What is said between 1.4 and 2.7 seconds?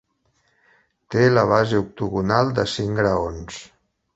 base octogonal de